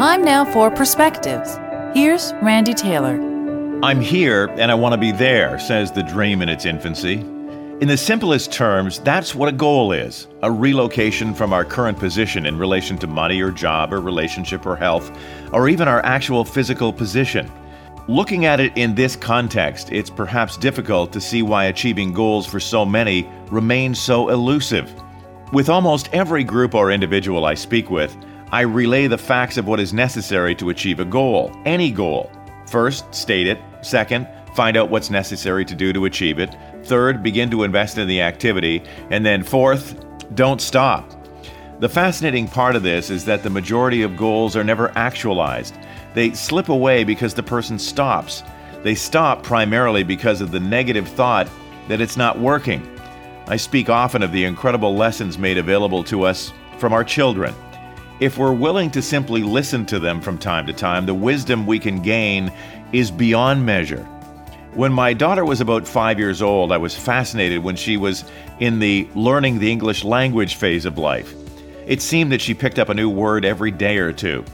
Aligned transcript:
Time 0.00 0.24
now 0.24 0.46
for 0.46 0.70
perspectives. 0.70 1.58
Here's 1.92 2.32
Randy 2.40 2.72
Taylor. 2.72 3.20
I'm 3.82 4.00
here 4.00 4.46
and 4.56 4.70
I 4.70 4.74
want 4.74 4.94
to 4.94 4.98
be 4.98 5.12
there, 5.12 5.58
says 5.58 5.92
the 5.92 6.02
dream 6.02 6.40
in 6.40 6.48
its 6.48 6.64
infancy. 6.64 7.16
In 7.82 7.86
the 7.86 7.98
simplest 7.98 8.50
terms, 8.50 9.00
that's 9.00 9.34
what 9.34 9.50
a 9.50 9.52
goal 9.52 9.92
is 9.92 10.26
a 10.42 10.50
relocation 10.50 11.34
from 11.34 11.52
our 11.52 11.66
current 11.66 11.98
position 11.98 12.46
in 12.46 12.56
relation 12.56 12.96
to 12.96 13.06
money 13.06 13.42
or 13.42 13.50
job 13.50 13.92
or 13.92 14.00
relationship 14.00 14.64
or 14.64 14.74
health, 14.74 15.14
or 15.52 15.68
even 15.68 15.86
our 15.86 16.02
actual 16.02 16.46
physical 16.46 16.94
position. 16.94 17.52
Looking 18.08 18.46
at 18.46 18.58
it 18.58 18.72
in 18.78 18.94
this 18.94 19.16
context, 19.16 19.92
it's 19.92 20.08
perhaps 20.08 20.56
difficult 20.56 21.12
to 21.12 21.20
see 21.20 21.42
why 21.42 21.64
achieving 21.66 22.14
goals 22.14 22.46
for 22.46 22.58
so 22.58 22.86
many 22.86 23.28
remains 23.50 24.00
so 24.00 24.30
elusive. 24.30 24.90
With 25.52 25.68
almost 25.68 26.08
every 26.14 26.42
group 26.42 26.74
or 26.74 26.90
individual 26.90 27.44
I 27.44 27.52
speak 27.52 27.90
with, 27.90 28.16
I 28.52 28.62
relay 28.62 29.06
the 29.06 29.16
facts 29.16 29.58
of 29.58 29.68
what 29.68 29.78
is 29.78 29.92
necessary 29.92 30.56
to 30.56 30.70
achieve 30.70 30.98
a 30.98 31.04
goal, 31.04 31.52
any 31.64 31.92
goal. 31.92 32.32
First, 32.66 33.14
state 33.14 33.46
it. 33.46 33.60
Second, 33.82 34.26
find 34.56 34.76
out 34.76 34.90
what's 34.90 35.08
necessary 35.08 35.64
to 35.64 35.76
do 35.76 35.92
to 35.92 36.06
achieve 36.06 36.40
it. 36.40 36.56
Third, 36.82 37.22
begin 37.22 37.48
to 37.50 37.62
invest 37.62 37.96
in 37.96 38.08
the 38.08 38.20
activity. 38.20 38.82
And 39.10 39.24
then 39.24 39.44
fourth, 39.44 40.04
don't 40.34 40.60
stop. 40.60 41.08
The 41.78 41.88
fascinating 41.88 42.48
part 42.48 42.74
of 42.74 42.82
this 42.82 43.08
is 43.08 43.24
that 43.26 43.44
the 43.44 43.50
majority 43.50 44.02
of 44.02 44.16
goals 44.16 44.56
are 44.56 44.64
never 44.64 44.90
actualized. 44.96 45.76
They 46.14 46.32
slip 46.32 46.70
away 46.70 47.04
because 47.04 47.34
the 47.34 47.44
person 47.44 47.78
stops. 47.78 48.42
They 48.82 48.96
stop 48.96 49.44
primarily 49.44 50.02
because 50.02 50.40
of 50.40 50.50
the 50.50 50.60
negative 50.60 51.06
thought 51.06 51.48
that 51.86 52.00
it's 52.00 52.16
not 52.16 52.40
working. 52.40 52.86
I 53.46 53.56
speak 53.56 53.88
often 53.88 54.22
of 54.22 54.32
the 54.32 54.44
incredible 54.44 54.96
lessons 54.96 55.38
made 55.38 55.56
available 55.56 56.02
to 56.04 56.24
us 56.24 56.52
from 56.78 56.92
our 56.92 57.04
children. 57.04 57.54
If 58.20 58.36
we're 58.36 58.52
willing 58.52 58.90
to 58.90 59.00
simply 59.00 59.42
listen 59.42 59.86
to 59.86 59.98
them 59.98 60.20
from 60.20 60.36
time 60.36 60.66
to 60.66 60.74
time, 60.74 61.06
the 61.06 61.14
wisdom 61.14 61.66
we 61.66 61.78
can 61.78 62.02
gain 62.02 62.52
is 62.92 63.10
beyond 63.10 63.64
measure. 63.64 64.04
When 64.74 64.92
my 64.92 65.14
daughter 65.14 65.42
was 65.42 65.62
about 65.62 65.88
five 65.88 66.18
years 66.18 66.42
old, 66.42 66.70
I 66.70 66.76
was 66.76 66.94
fascinated 66.94 67.64
when 67.64 67.76
she 67.76 67.96
was 67.96 68.26
in 68.58 68.78
the 68.78 69.08
learning 69.14 69.58
the 69.58 69.72
English 69.72 70.04
language 70.04 70.56
phase 70.56 70.84
of 70.84 70.98
life. 70.98 71.34
It 71.86 72.02
seemed 72.02 72.30
that 72.32 72.42
she 72.42 72.52
picked 72.52 72.78
up 72.78 72.90
a 72.90 72.94
new 72.94 73.08
word 73.08 73.46
every 73.46 73.70
day 73.70 73.96
or 73.96 74.12
two. 74.12 74.44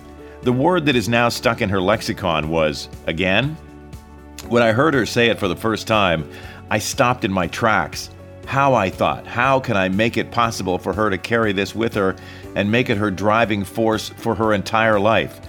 The 0.43 0.53
word 0.53 0.87
that 0.87 0.95
is 0.95 1.09
now 1.09 1.29
stuck 1.29 1.61
in 1.61 1.69
her 1.69 1.81
lexicon 1.81 2.49
was 2.49 2.89
again. 3.09 3.57
When 4.49 4.63
I 4.63 4.71
heard 4.71 4.95
her 4.95 5.05
say 5.05 5.27
it 5.27 5.41
for 5.41 5.49
the 5.49 5.57
first 5.57 5.89
time, 5.89 6.31
I 6.71 6.79
stopped 6.79 7.25
in 7.25 7.33
my 7.33 7.49
tracks 7.49 8.11
how 8.47 8.75
I 8.75 8.91
thought, 8.91 9.27
how 9.27 9.61
can 9.61 9.77
I 9.77 9.89
make 9.89 10.17
it 10.17 10.31
possible 10.31 10.79
for 10.79 10.93
her 10.93 11.11
to 11.11 11.19
carry 11.19 11.53
this 11.53 11.75
with 11.75 11.95
her 11.95 12.17
and 12.55 12.71
make 12.71 12.89
it 12.89 12.97
her 12.97 13.11
driving 13.11 13.65
force 13.65 14.09
for 14.09 14.35
her 14.35 14.55
entire 14.55 14.99
life? 14.99 15.41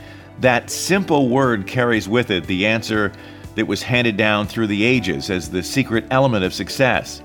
That 0.41 0.69
simple 0.69 1.29
word 1.29 1.67
carries 1.67 2.09
with 2.09 2.31
it 2.31 2.45
the 2.45 2.65
answer 2.65 3.11
that 3.55 3.67
was 3.67 3.81
handed 3.81 4.17
down 4.17 4.47
through 4.47 4.67
the 4.67 4.83
ages 4.83 5.29
as 5.29 5.49
the 5.49 5.63
secret 5.63 6.05
element 6.11 6.43
of 6.43 6.53
success. 6.53 7.21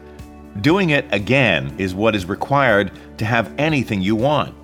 Doing 0.61 0.91
it 0.91 1.07
again 1.13 1.75
is 1.79 1.95
what 1.95 2.15
is 2.15 2.27
required 2.27 2.93
to 3.19 3.25
have 3.25 3.53
anything 3.59 4.03
you 4.03 4.15
want. 4.15 4.55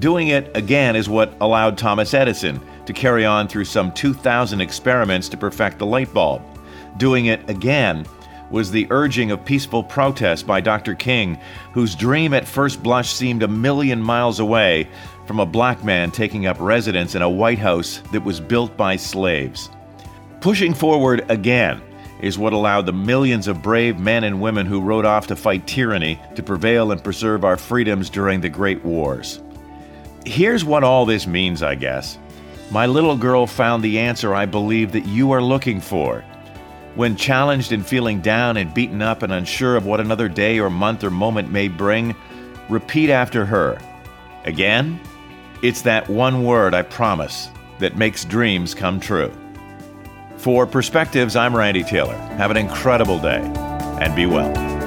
Doing 0.00 0.28
it 0.28 0.56
again 0.56 0.96
is 0.96 1.08
what 1.08 1.34
allowed 1.40 1.78
Thomas 1.78 2.14
Edison 2.14 2.60
to 2.86 2.92
carry 2.92 3.24
on 3.24 3.48
through 3.48 3.64
some 3.64 3.92
2,000 3.92 4.60
experiments 4.60 5.28
to 5.28 5.36
perfect 5.36 5.78
the 5.78 5.86
light 5.86 6.12
bulb. 6.12 6.42
Doing 6.98 7.26
it 7.26 7.48
again 7.48 8.06
was 8.50 8.70
the 8.70 8.86
urging 8.90 9.30
of 9.30 9.44
peaceful 9.44 9.82
protest 9.82 10.46
by 10.46 10.60
Dr. 10.60 10.94
King, 10.94 11.38
whose 11.72 11.94
dream 11.94 12.34
at 12.34 12.46
first 12.46 12.82
blush 12.82 13.12
seemed 13.12 13.42
a 13.42 13.48
million 13.48 14.02
miles 14.02 14.40
away 14.40 14.88
from 15.26 15.40
a 15.40 15.46
black 15.46 15.84
man 15.84 16.10
taking 16.10 16.46
up 16.46 16.58
residence 16.58 17.14
in 17.14 17.22
a 17.22 17.28
White 17.28 17.58
House 17.58 18.02
that 18.12 18.24
was 18.24 18.40
built 18.40 18.76
by 18.76 18.96
slaves. 18.96 19.70
Pushing 20.40 20.72
forward 20.72 21.24
again 21.30 21.82
is 22.20 22.38
what 22.38 22.52
allowed 22.52 22.86
the 22.86 22.92
millions 22.92 23.46
of 23.46 23.62
brave 23.62 23.98
men 23.98 24.24
and 24.24 24.40
women 24.40 24.66
who 24.66 24.80
rode 24.80 25.04
off 25.04 25.26
to 25.26 25.36
fight 25.36 25.66
tyranny 25.66 26.18
to 26.34 26.42
prevail 26.42 26.92
and 26.92 27.02
preserve 27.04 27.44
our 27.44 27.56
freedoms 27.56 28.10
during 28.10 28.40
the 28.40 28.48
Great 28.48 28.84
Wars. 28.84 29.40
Here's 30.24 30.64
what 30.64 30.84
all 30.84 31.06
this 31.06 31.26
means, 31.26 31.62
I 31.62 31.74
guess. 31.74 32.18
My 32.70 32.86
little 32.86 33.16
girl 33.16 33.46
found 33.46 33.82
the 33.82 33.98
answer 33.98 34.34
I 34.34 34.46
believe 34.46 34.92
that 34.92 35.06
you 35.06 35.30
are 35.30 35.42
looking 35.42 35.80
for. 35.80 36.24
When 36.98 37.14
challenged 37.14 37.70
and 37.70 37.86
feeling 37.86 38.20
down 38.20 38.56
and 38.56 38.74
beaten 38.74 39.02
up 39.02 39.22
and 39.22 39.32
unsure 39.32 39.76
of 39.76 39.86
what 39.86 40.00
another 40.00 40.28
day 40.28 40.58
or 40.58 40.68
month 40.68 41.04
or 41.04 41.10
moment 41.10 41.48
may 41.48 41.68
bring, 41.68 42.12
repeat 42.68 43.08
after 43.08 43.46
her. 43.46 43.78
Again, 44.44 44.98
it's 45.62 45.82
that 45.82 46.08
one 46.08 46.42
word, 46.42 46.74
I 46.74 46.82
promise, 46.82 47.50
that 47.78 47.96
makes 47.96 48.24
dreams 48.24 48.74
come 48.74 48.98
true. 48.98 49.32
For 50.38 50.66
Perspectives, 50.66 51.36
I'm 51.36 51.54
Randy 51.54 51.84
Taylor. 51.84 52.16
Have 52.16 52.50
an 52.50 52.56
incredible 52.56 53.20
day 53.20 53.42
and 54.00 54.16
be 54.16 54.26
well. 54.26 54.77